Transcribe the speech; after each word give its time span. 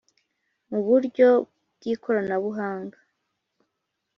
mu 0.69 0.79
buryo 0.87 1.27
bw 1.75 1.83
ikoranabuhanga 1.93 2.97